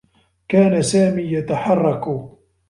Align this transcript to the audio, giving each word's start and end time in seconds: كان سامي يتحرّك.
كان 0.49 0.81
سامي 0.81 1.21
يتحرّك. 1.23 2.29